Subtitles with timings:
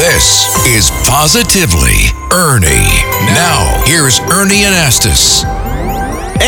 [0.00, 2.88] This is Positively Ernie.
[3.34, 5.44] Now, here's Ernie Anastos.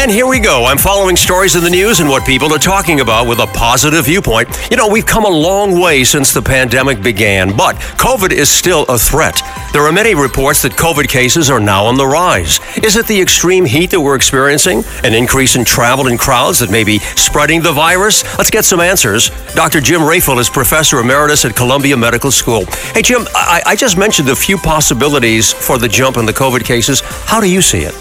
[0.02, 0.64] And here we go.
[0.64, 4.06] I'm following stories in the news and what people are talking about with a positive
[4.06, 4.48] viewpoint.
[4.68, 8.84] You know, we've come a long way since the pandemic began, but COVID is still
[8.88, 9.40] a threat.
[9.72, 12.58] There are many reports that COVID cases are now on the rise.
[12.82, 14.82] Is it the extreme heat that we're experiencing?
[15.04, 18.24] An increase in travel and crowds that may be spreading the virus?
[18.38, 19.30] Let's get some answers.
[19.54, 19.80] Dr.
[19.80, 22.64] Jim Rayfield is professor emeritus at Columbia Medical School.
[22.92, 26.64] Hey, Jim, I, I just mentioned a few possibilities for the jump in the COVID
[26.64, 27.02] cases.
[27.02, 27.94] How do you see it?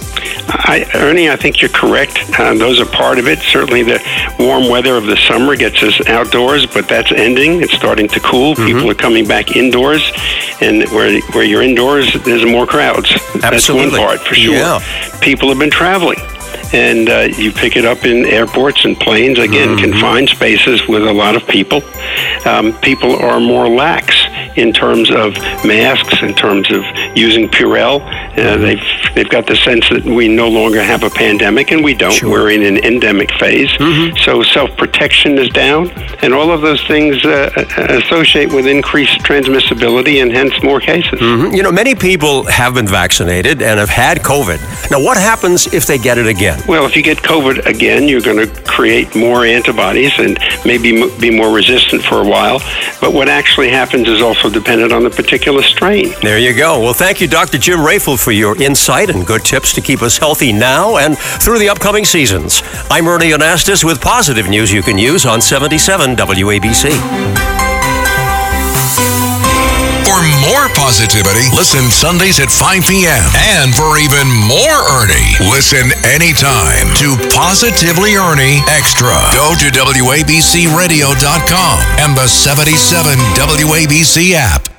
[0.48, 1.91] I, Ernie, I think you're correct.
[2.40, 3.40] Uh, those are part of it.
[3.40, 4.00] Certainly, the
[4.40, 7.62] warm weather of the summer gets us outdoors, but that's ending.
[7.62, 8.55] It's starting to cool.
[8.55, 8.66] Mm-hmm.
[8.66, 10.12] People are coming back indoors,
[10.62, 13.12] and where where you're indoors, there's more crowds.
[13.44, 13.50] Absolutely.
[13.50, 14.55] That's one part for sure.
[14.55, 14.80] Yeah.
[15.22, 16.20] People have been traveling
[16.73, 19.39] and uh, you pick it up in airports and planes.
[19.39, 19.92] Again, mm-hmm.
[19.92, 21.81] confined spaces with a lot of people.
[22.45, 24.20] Um, people are more lax
[24.55, 25.34] in terms of
[25.66, 26.84] masks, in terms of
[27.16, 28.02] using Purell.
[28.38, 28.81] Uh, they've
[29.16, 32.14] they've got the sense that we no longer have a pandemic, and we don't.
[32.14, 32.30] Sure.
[32.30, 33.70] We're in an endemic phase.
[33.72, 34.17] Mm-hmm.
[34.17, 35.90] So self protection is down,
[36.22, 37.52] and all of those things uh,
[37.90, 41.20] associate with increased transmissibility and hence more cases.
[41.20, 41.56] Mm-hmm.
[41.56, 44.92] You know, many people have been vaccinated and have had COVID.
[44.92, 46.62] Now, what happens if they get it again?
[46.68, 51.30] Well, if you get COVID again, you're going to create more antibodies and maybe be
[51.30, 52.59] more resistant for a while.
[53.00, 56.14] But what actually happens is also dependent on the particular strain.
[56.22, 56.80] There you go.
[56.80, 57.58] Well, thank you, Dr.
[57.58, 61.59] Jim Rayfield, for your insight and good tips to keep us healthy now and through
[61.59, 62.62] the upcoming seasons.
[62.89, 67.50] I'm Ernie Anastos with positive news you can use on 77 WABC.
[70.42, 73.30] More positivity, listen Sundays at 5 p.m.
[73.53, 79.14] And for even more Ernie, listen anytime to Positively Ernie Extra.
[79.38, 84.70] Go to WABCRadio.com and the 77 WABC app.